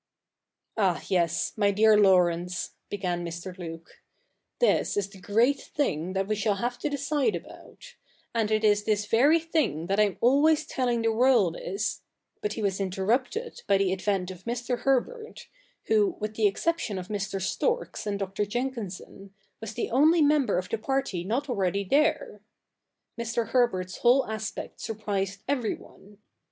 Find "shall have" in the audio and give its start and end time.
6.33-6.79